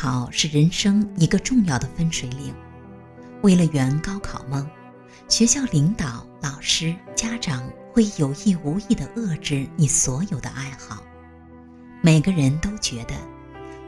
[0.00, 2.54] 考是人生一个重要的分水岭。
[3.42, 4.66] 为了圆高考梦，
[5.28, 11.02] 学校领导、老师、家长会有意无意地遏制你所有的爱好。
[12.00, 13.14] 每个人都觉得，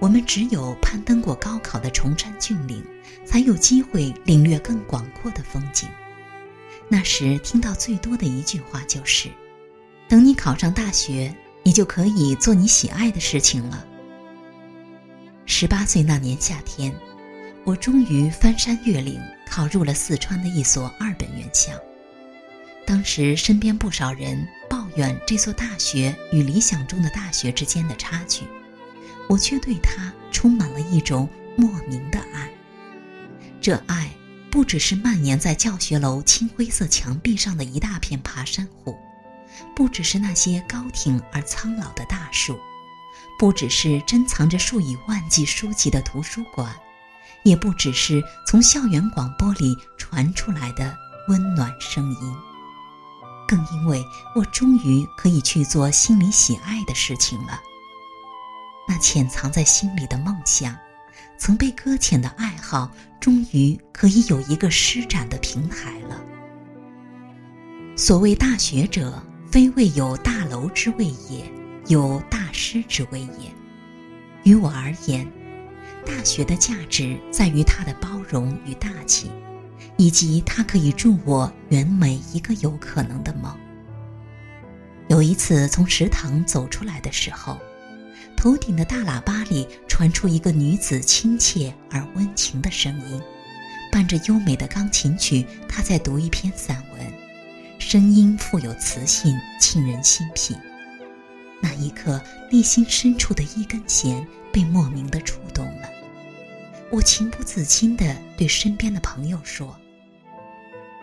[0.00, 2.84] 我们只有攀登过高考的崇山峻岭，
[3.24, 5.88] 才有机会领略更广阔的风景。
[6.90, 9.30] 那时听到最多的一句话就是
[10.10, 13.86] ：“等你考上大学，你就可以做你喜爱的事情了。”
[15.44, 16.94] 十八岁那年夏天，
[17.64, 21.72] 我终于翻山越岭，考入了四川的一所二本院校。
[22.86, 28.44] 当时身边不少人抱怨这所大学与理想中的大学之间的差距，
[29.28, 32.48] 我却对它充满了一种莫名的爱。
[33.60, 34.10] 这爱
[34.50, 38.96] 不只是蔓延在教学楼青灰色墙壁上的一大片爬山虎，
[39.74, 42.58] 不只是那些高挺而苍老的大树。
[43.42, 46.72] 不只是珍藏着数以万计书籍的图书馆，
[47.42, 52.36] 也不只是从校园广播里传出来的温暖声音，
[53.48, 54.00] 更因为
[54.36, 57.60] 我终于可以去做心里喜爱的事情了。
[58.86, 60.76] 那潜藏在心里的梦想，
[61.36, 66.16] 曾被搁浅的爱好，终于可以有一个施展的平台了。
[67.96, 69.20] 所谓大学者，
[69.50, 71.52] 非未有大楼之谓也。
[71.88, 73.50] 有大师之谓也。
[74.44, 75.26] 于我而言，
[76.04, 79.30] 大学的价值在于它的包容与大气，
[79.96, 83.56] 以及它可以助我圆每一个有可能的梦。
[85.08, 87.58] 有一次从食堂走出来的时候，
[88.36, 93.20] 头顶的大喇叭里传出一个女子亲切而温情的声音，
[93.92, 97.12] 伴着优美的钢琴曲，她在读一篇散文，
[97.78, 100.56] 声音富有磁性，沁人心脾。
[101.62, 105.88] 那一刻，内心深处的一根弦被莫名的触动了。
[106.90, 109.74] 我情不自禁地对身边的朋友说：“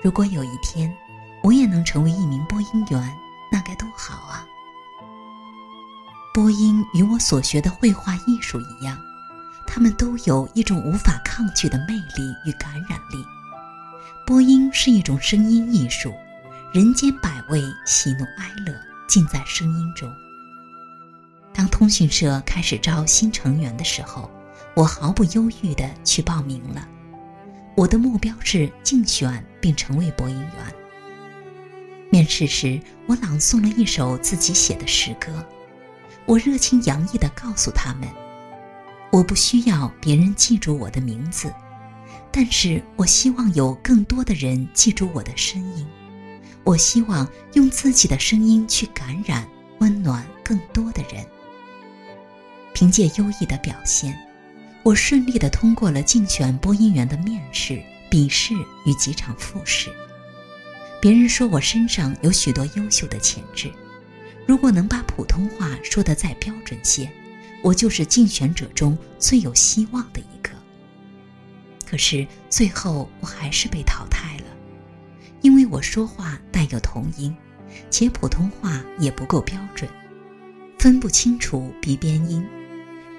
[0.04, 0.94] 如果有一天，
[1.42, 3.12] 我也能成为一名播音员，
[3.50, 4.46] 那该多好啊！”
[6.34, 9.00] 播音与我所学的绘画艺术一样，
[9.66, 13.26] 它们都有一种无法抗拒的魅力与感染力。
[14.28, 16.14] 播音是一种声音艺术，
[16.72, 18.76] 人间百味，喜怒哀乐
[19.08, 20.14] 尽在声音中。
[21.80, 24.30] 通讯社开始招新成员的时候，
[24.76, 26.86] 我毫不犹豫地去报名了。
[27.74, 30.76] 我的目标是竞选并成为播音员。
[32.10, 35.32] 面试时，我朗诵了一首自己写的诗歌。
[36.26, 38.10] 我热情洋溢地告诉他们
[39.10, 41.50] ：“我不需要别人记住我的名字，
[42.30, 45.88] 但是我希望有更多的人记住我的声音。
[46.66, 49.48] 我希望用自己的声音去感染、
[49.80, 51.26] 温暖更多的人。”
[52.80, 54.18] 凭借优异的表现，
[54.84, 58.54] 我顺利地通过了竞选播音员的面试、笔试
[58.86, 59.90] 与几场复试。
[61.02, 63.70] 别人说我身上有许多优秀的潜质，
[64.46, 67.12] 如果能把普通话说得再标准些，
[67.62, 70.50] 我就是竞选者中最有希望的一个。
[71.86, 74.46] 可是最后我还是被淘汰了，
[75.42, 77.36] 因为我说话带有童音，
[77.90, 79.92] 且普通话也不够标准，
[80.78, 82.42] 分不清楚鼻边音。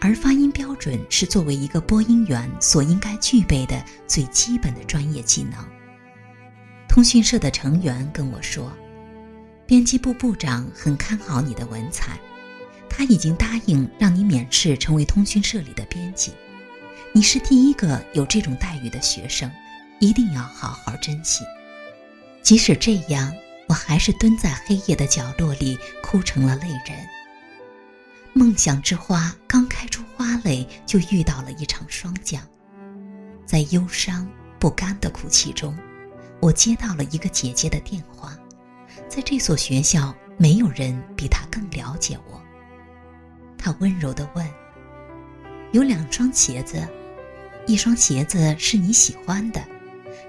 [0.01, 5.53] 而发音标准是作为一个播音员所应该具备的最基本的专业技能。
[6.89, 8.73] 通讯社的成员跟我说，
[9.67, 12.19] 编辑部部长很看好你的文采，
[12.89, 16.33] 他已经答应让你免试成为通讯社里的编辑。
[17.13, 19.51] 你是第一个有这种待遇的学生，
[19.99, 21.45] 一定要好好珍惜。
[22.43, 23.33] 即使这样，
[23.69, 26.99] 我还是蹲在黑夜的角落里哭成了泪人。
[28.33, 32.41] 梦想之花刚开出花蕾，就遇到了一场霜降。
[33.45, 34.29] 在忧伤
[34.59, 35.77] 不甘的哭泣中，
[36.41, 38.39] 我接到了一个姐姐的电话。
[39.09, 42.41] 在这所学校，没有人比她更了解我。
[43.59, 44.49] 她温柔地问
[45.73, 46.87] ：“有两双鞋子，
[47.67, 49.61] 一双鞋子是你喜欢的，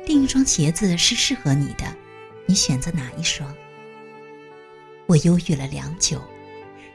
[0.07, 1.85] 另一双鞋子是适合你的，
[2.47, 3.53] 你选择哪一双？”
[5.05, 6.19] 我犹豫了良久。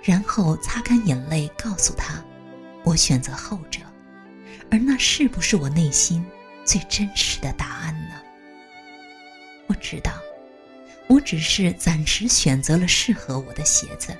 [0.07, 2.25] 然后擦干眼泪，告诉他
[2.85, 3.81] ：“我选择后者。”
[4.71, 6.25] 而那是不是我内心
[6.65, 8.15] 最真实的答案呢？
[9.67, 10.13] 我知道，
[11.09, 14.17] 我只是暂时选择了适合我的鞋子，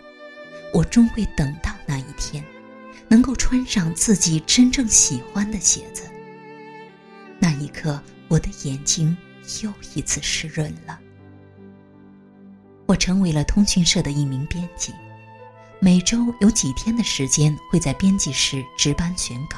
[0.73, 2.45] 我终会等到那一天，
[3.07, 6.03] 能够穿上自己真正喜欢的鞋子。
[7.39, 9.17] 那一刻，我的眼睛
[9.63, 10.99] 又一次湿润了。
[12.87, 14.93] 我成为了通讯社的一名编辑。
[15.87, 19.57] 每周有几天的时间会在编辑室值班选稿，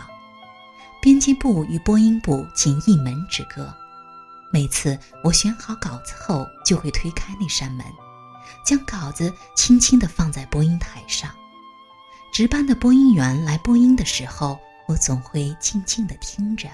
[1.00, 3.74] 编辑部与播音部仅一门之隔。
[4.52, 7.86] 每次我选好稿子后，就会推开那扇门，
[8.62, 11.34] 将稿子轻轻地放在播音台上。
[12.30, 16.68] 值班的播音员来播音的时候，我总会静静地听着。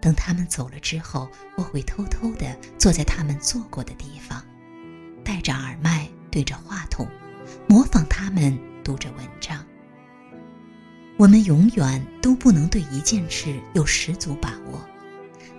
[0.00, 1.28] 等他们走了之后，
[1.58, 4.42] 我会偷偷地坐在他们坐过的地方，
[5.22, 7.06] 戴着耳麦对着话筒，
[7.68, 9.64] 模仿他们读着文章。
[11.16, 14.80] 我们永远都不能对一件事有十足把握。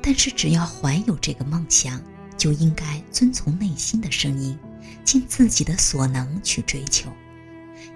[0.01, 2.01] 但是，只要怀有这个梦想，
[2.37, 4.57] 就应该遵从内心的声音，
[5.03, 7.11] 尽自己的所能去追求。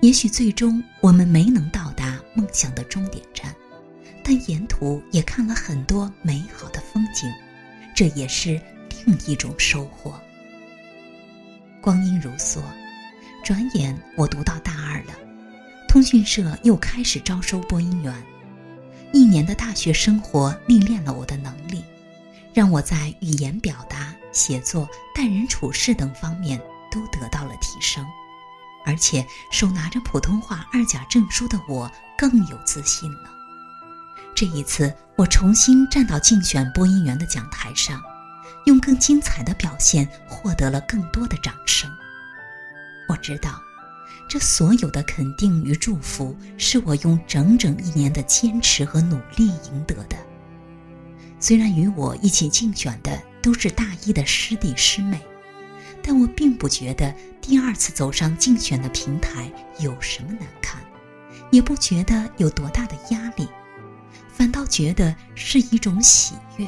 [0.02, 3.56] 也许最终我们没能到达梦想的终点站，
[4.24, 7.32] 但沿途也看了很多美好的风景，
[7.96, 8.60] 这也是
[9.06, 10.20] 另一种收获。
[11.80, 12.60] 光阴如梭，
[13.44, 15.14] 转眼我读到大二了，
[15.88, 18.24] 通讯社又开始招收播音员。
[19.12, 21.84] 一年的大学生活历练了我的能力。
[22.54, 24.86] 让我在语言表达、写作、
[25.16, 26.62] 待人处事等方面
[26.92, 28.06] 都得到了提升，
[28.86, 33.32] 而且手拿着普通话二甲证书的我更有自信了。
[34.36, 38.02] 这一次，我重新站到竞选播音员的讲台上，
[38.66, 41.90] 用更精彩的表现获得了更多的掌声。
[43.08, 43.62] 我知道，
[44.30, 50.16] 这所有的肯定与祝福是我用整整一年的坚持和努力赢得的。
[51.40, 55.20] 虽然与我一起竞选的都是大一的师弟师妹，
[56.02, 60.82] 但我并不觉得第二次走上竞选的平台有什么难看，
[61.52, 63.48] 也不觉得有多大的压力，
[64.32, 66.68] 反倒觉得是一种喜悦，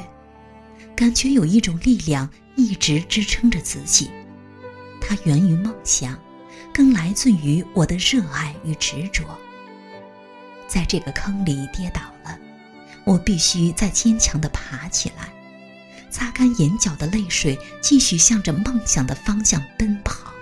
[0.94, 4.10] 感觉有一种力量一直支撑着自己，
[5.24, 6.18] 源于梦想，
[6.72, 9.24] 更来自于我的热爱与执着。
[10.66, 12.38] 在这个坑里跌倒了。
[13.04, 15.30] 我必须再坚强地爬起来，
[16.10, 20.32] 擦干眼角的泪水，继续向着梦想的方向奔跑。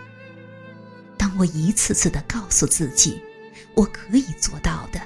[1.19, 3.21] 当我一次次地告诉自己，
[3.75, 5.01] 我可以做到的，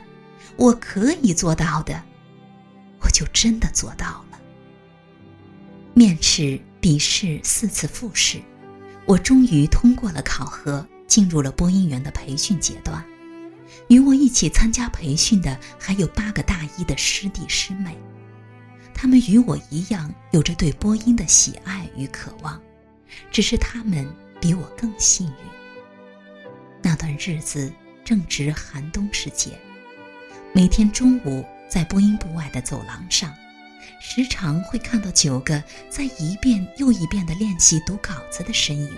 [0.57, 2.03] 我可以做到的，
[3.01, 4.39] 我就真的做到了。
[5.95, 8.39] 面试、笔试四次复试，
[9.07, 13.05] 我终于通过了考核，进入了播音员的培训阶段。
[13.89, 17.97] 与我一起参加培训的还有八个大一的师弟师妹，
[18.93, 22.61] 他们与我一样有着对播音的喜爱与渴望，
[23.31, 24.05] 只是他们
[24.41, 25.35] 比我更幸运。
[26.83, 27.73] 那段日子
[28.05, 29.53] 正值寒冬时节，
[30.53, 33.33] 每天中午在播音部外的走廊上，
[34.01, 38.91] 时常会看到九个在一遍又一遍地练习读稿子的身影，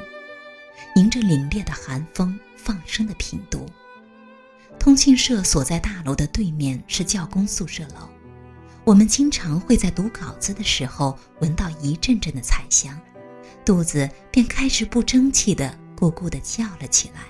[0.96, 3.66] 迎着凛冽的寒风放声的品读。
[4.78, 8.08] 通讯社所在大楼的对面是教工宿舍楼，
[8.84, 12.98] 我们经常会在读稿子的时候闻到一阵阵的彩香，
[13.64, 17.22] 肚子便开始不争气的咕咕的叫了起来。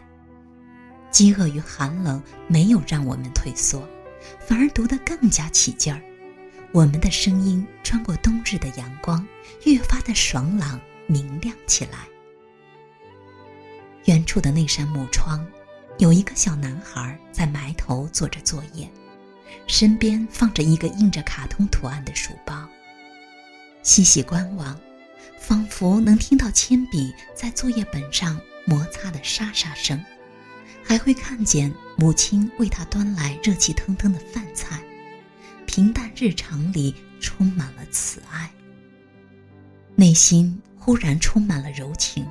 [1.11, 3.88] 饥饿与寒冷没有让我们退缩，
[4.47, 6.00] 反而读得更加起劲儿。
[6.72, 9.26] 我们的声音穿过冬日的阳光，
[9.64, 12.06] 越发的爽朗明亮起来。
[14.04, 15.46] 远处的那扇木窗。
[15.98, 18.88] 有一个小男孩在埋头做着作业，
[19.66, 22.68] 身边放着一个印着卡通图案的书包。
[23.82, 24.78] 细细观望，
[25.40, 30.00] 仿佛能听到铅笔在作业本上摩擦的沙沙声，
[30.84, 34.80] 还会看见母亲为他端来热气腾腾的饭菜。
[35.78, 38.50] 平淡日常里充满了慈爱，
[39.94, 42.26] 内心忽然充满了柔情。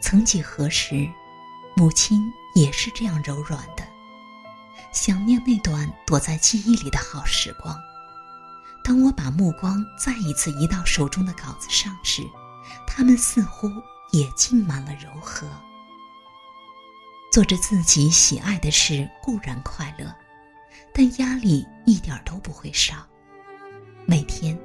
[0.00, 1.06] 曾几何时。
[1.76, 2.22] 母亲
[2.54, 3.84] 也是这样柔软的，
[4.90, 7.76] 想念那段躲在记忆里的好时光。
[8.82, 12.22] 当我把目光再一次移到手中的稿子上时，
[12.86, 13.68] 他们似乎
[14.12, 15.46] 也浸满了柔和。
[17.30, 20.14] 做着自己喜爱的事固然快乐，
[20.96, 23.04] 但压力一点都不会少。
[24.06, 24.56] 每天，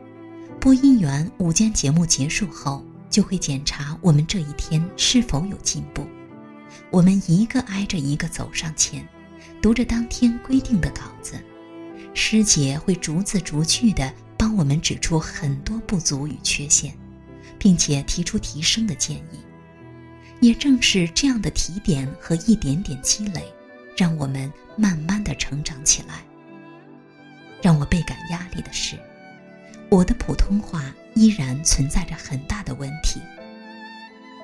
[0.59, 6.07] 播音员午间节目结束后，就会检查我们这一天是否有进步。
[6.91, 9.03] 我们一个挨着一个走上前，
[9.59, 11.33] 读着当天规定的稿子，
[12.13, 16.95] 师姐会逐字逐句地帮我们指出很多不足与缺陷，
[17.57, 19.39] 并且提出提升的建议。
[20.41, 23.43] 也正是这样的提点和一点点积累，
[23.99, 26.23] 让我们慢慢的成长起来。
[27.61, 28.97] 让我倍感压力的是，
[29.89, 30.83] 我的普通话
[31.15, 33.19] 依然存在着很大的问题。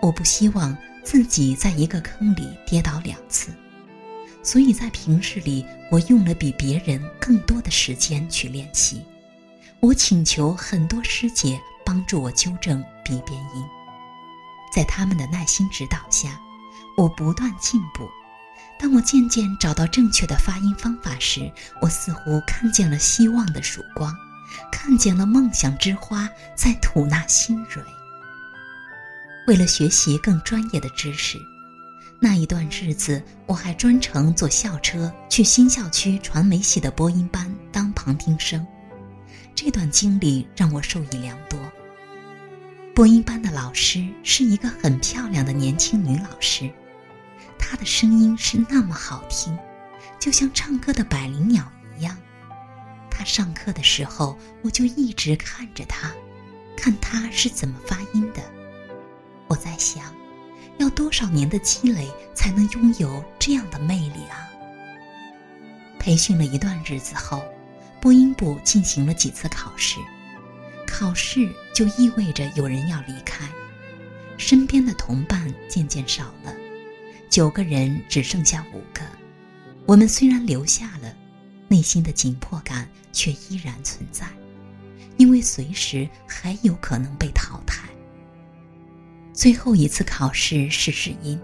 [0.01, 0.75] 我不希望。
[1.05, 3.51] 自己在一个坑里跌倒两次，
[4.41, 9.05] 所以在平日里，我用了比别人更多的时间去练习。
[9.81, 13.63] 我请求很多师姐帮助我纠正鼻边音，
[14.73, 16.41] 在他们的耐心指导下，
[16.97, 18.09] 我不断进步。
[18.77, 21.51] 当我渐渐找到正确的发音方法时，
[21.81, 24.15] 我似乎看见了希望的曙光，
[24.71, 27.81] 看见了梦想之花在吐纳新蕊。
[29.47, 31.39] 为了学习更专业的知识，
[32.19, 38.65] 那一段日子我还专程坐校车去新校区传媒系的播音班当旁听生。
[39.55, 41.59] 这段经历让我受益良多。
[42.93, 46.69] 播音班的老师是一个很漂亮的年轻女老师。
[47.67, 49.57] 他的声音是那么好听，
[50.19, 51.63] 就像唱歌的百灵鸟
[51.97, 52.15] 一样。
[53.09, 56.11] 他上课的时候，我就一直看着他，
[56.77, 58.43] 看他是怎么发音的。
[59.47, 60.13] 我在想，
[60.77, 64.45] 要多少年的积累才能拥有这样的魅力啊？
[65.97, 67.43] 培训了一段日子后，
[67.99, 69.97] 播音部进行了几次考试，
[70.85, 73.49] 考试就意味着有人要离开，
[74.37, 76.53] 身边的同伴渐渐少了。
[77.35, 79.01] 九个人只剩下五个，
[79.85, 81.13] 我们虽然留下了，
[81.67, 84.25] 内心的紧迫感却依然存在，
[85.17, 87.89] 因为随时还有可能被淘汰。
[89.33, 91.37] 最后一次考试是试音，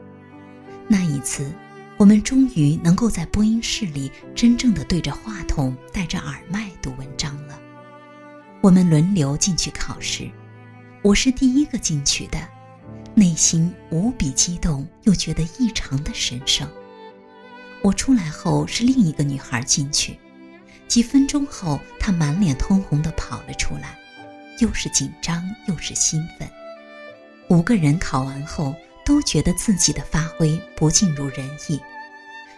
[0.88, 1.52] 那一次，
[1.98, 7.60] 我们终于能够在播音室里真正的对着话筒、戴着耳麦读文章了。
[8.62, 10.32] 我们轮流进去考试，
[11.02, 12.40] 我是第一个进去的。
[13.22, 16.68] 内心无比激动，又觉得异常的神圣。
[17.84, 20.18] 我出来后是另一个女孩进去，
[20.88, 23.96] 几分钟后，她满脸通红的跑了出来，
[24.58, 26.50] 又是紧张又是兴奋。
[27.50, 28.76] 五个人考完后
[29.06, 31.80] 都觉得自己的发挥不尽如人意，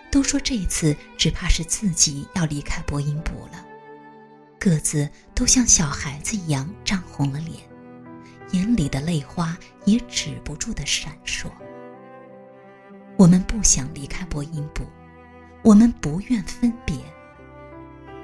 [0.09, 3.65] 都说这次只怕是自己要离开播音部了，
[4.57, 7.72] 各自都像小孩子一样涨红了脸。
[8.53, 11.47] 眼里的泪花也止不住的闪烁。
[13.17, 14.83] 我们不想离开播音部，
[15.63, 16.95] 我们不愿分别。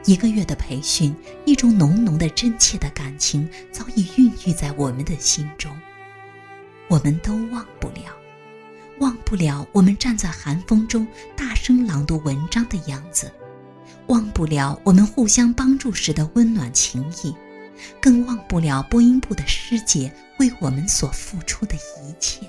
[0.06, 1.14] 一个月的培训，
[1.46, 5.76] 一种浓浓的真切的感情早已孕育在我们的心中。
[6.88, 8.16] 我们都忘不了，
[9.00, 11.06] 忘不了我们站在寒风中
[11.36, 13.32] 大声朗读文章的样子，
[14.08, 17.36] 忘不了我们互相帮助时的温暖情谊。
[18.02, 22.46] 更忘不了播音部的师姐为我们所付出的一切，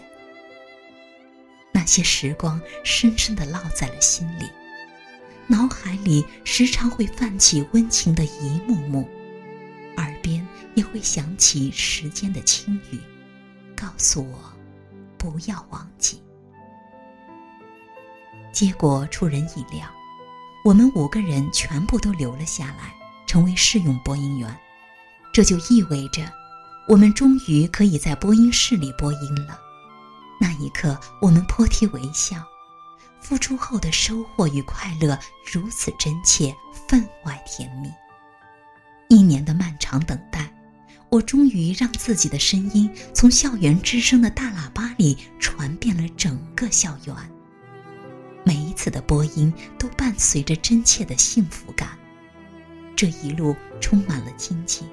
[1.72, 4.48] 那些时光深深的烙在了心里，
[5.46, 9.08] 脑海里时常会泛起温情的一幕幕，
[9.96, 13.00] 耳边也会响起时间的轻语，
[13.76, 14.52] 告诉我
[15.18, 16.22] 不要忘记。
[18.52, 19.88] 结果出人意料，
[20.64, 22.92] 我们五个人全部都留了下来，
[23.26, 24.56] 成为试用播音员。
[25.32, 26.22] 这就意味着，
[26.88, 29.58] 我们终于可以在播音室里播音了。
[30.40, 32.36] 那一刻，我们破涕为笑，
[33.20, 35.18] 付出后的收获与快乐
[35.52, 36.54] 如此真切，
[36.88, 37.88] 分外甜蜜。
[39.08, 40.52] 一年的漫长等待，
[41.10, 47.14] 我终于让自己的声音从校园之声的大喇叭里传遍了整个校园。
[48.44, 51.90] 每一次的播音都伴随着真切的幸福感，
[52.96, 54.84] 这一路充满了荆棘。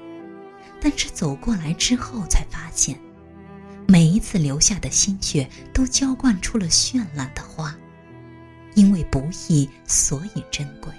[0.80, 2.98] 但是走过来之后，才发现，
[3.86, 7.76] 每一次流下的心血都浇灌出了绚烂的花，
[8.74, 10.92] 因为不易，所以珍贵。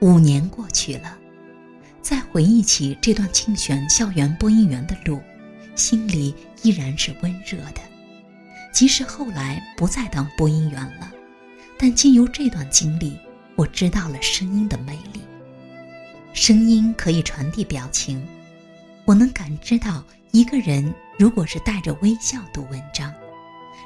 [0.00, 1.18] 五年过去了，
[2.02, 5.20] 再回忆起这段竞选校园播音员的路，
[5.74, 7.80] 心里依然是温热的。
[8.72, 11.10] 即使后来不再当播音员了，
[11.78, 13.16] 但经由这段经历，
[13.56, 15.20] 我知道了声音的魅力。
[16.34, 18.20] 声音可以传递表情，
[19.04, 23.14] 我能感知到一个人如果是带着微笑读文章，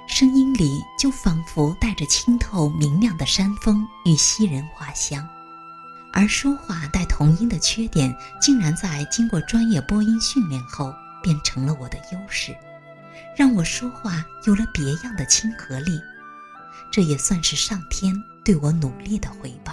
[0.08, 5.28] 声音里就仿佛带着清透明亮的山峰与西人花香，
[6.10, 10.90] 而说话带童音的缺点，竟然在经过专业播音训练后
[11.22, 12.56] 变成了我的优势，
[13.36, 16.00] 让我说话有了别样的亲和力，
[16.90, 19.67] 这也算是上天对我努力的回报。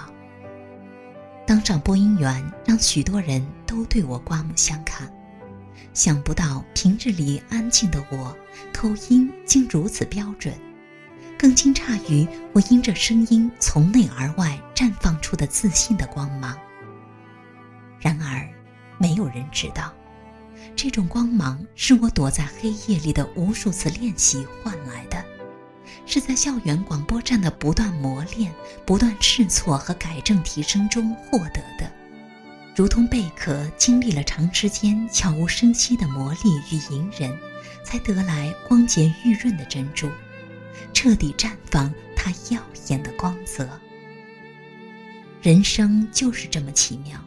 [1.47, 5.11] 当上播音员，让许多人都对我刮目相看。
[5.93, 8.35] 想不到平日里安静的我，
[8.73, 10.53] 口音竟如此标准。
[11.37, 16.57] 更惊诧于我因着声音从内而外绽放出的自信的光芒。
[17.99, 18.49] 然而，
[18.97, 19.93] 没有人知道，
[20.75, 25.23] 这种光芒是我躲在黑夜里的无数次练习换来的，
[26.05, 28.53] 是在校园广播站的不断磨练、
[28.85, 31.91] 不断试错和改正提升中获得的，
[32.75, 37.37] 如同贝壳经历了长时间悄无声息的磨砺与隐忍，
[37.83, 40.09] 才得来光洁玉润的珍珠，
[40.93, 43.67] 彻底绽放它耀眼的光泽。
[45.41, 47.19] 人生就是这么奇妙，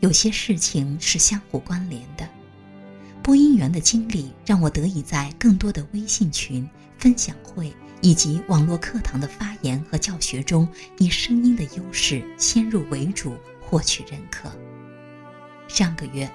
[0.00, 2.28] 有些事情是相互关联的。
[3.22, 14.50] 播音员的经历让我得以在更多的微信群、分享会以及网络课堂的发言和教学中，以声音的优势先入为主，获取认可。
[15.68, 16.30] 上个月，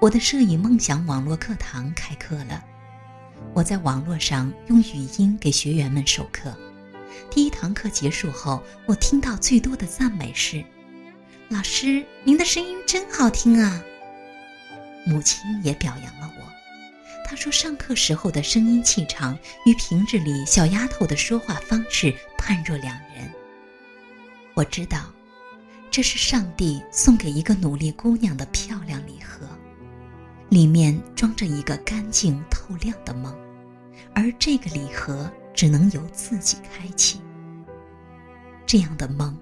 [0.00, 2.64] 我的摄影梦想网络课堂开课了，
[3.52, 6.56] 我在网络上用语音给学员们授课。
[7.30, 10.64] 第一堂课结束后，我听到最多的赞美是
[11.48, 13.82] ：“老师，您的声音真好听啊！”
[15.06, 16.53] 母亲也表扬了我，
[17.34, 19.36] 她说：“上课时候的声音气场
[19.66, 23.28] 与平日里小丫头的说话方式判若两人。”
[24.54, 25.12] 我知道，
[25.90, 29.48] 这是上帝送给一个努力姑娘的漂亮礼盒，
[30.48, 33.36] 里面装着一个干净透亮的梦，
[34.14, 35.28] 而这个礼盒。
[35.52, 37.20] 只能由自己开启。
[38.66, 39.38] 这样的梦，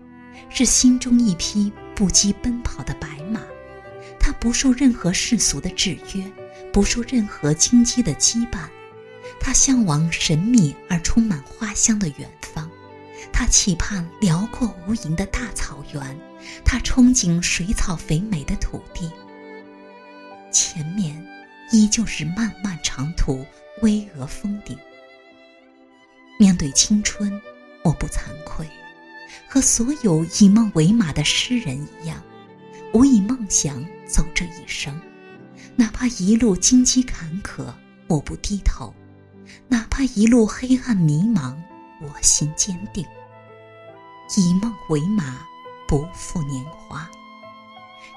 [0.51, 3.41] 是心中一匹不羁奔跑的白马，
[4.21, 6.23] 它不受任何世俗的制约，
[6.73, 8.69] 不受任何荆棘的羁绊。
[9.39, 12.71] 他向往神秘而充满花香的远方，
[13.33, 16.19] 他期盼辽阔无垠的大草原，
[16.65, 19.11] 他憧憬水草肥美的土地。
[20.51, 21.25] 前面
[21.73, 23.45] 依旧是漫漫长途，
[23.81, 24.77] 巍峨峰顶。
[26.39, 27.41] 面对青春，
[27.83, 28.67] 我不惭愧，
[29.49, 32.23] 和所有以梦为马的诗人一样，
[32.93, 35.01] 我以梦想走这一生，
[35.77, 37.73] 哪怕一路荆棘坎坷，
[38.07, 38.93] 我不低头；
[39.69, 41.57] 哪怕一路黑暗迷茫，
[42.01, 43.05] 我心坚定。
[44.37, 45.41] 以梦为马，
[45.89, 47.09] 不负年华。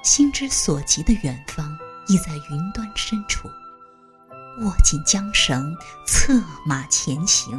[0.02, 1.76] 心之所及的远方，
[2.08, 3.48] 已在云端深处。
[4.62, 5.74] 握紧缰绳，
[6.06, 7.52] 策马前行。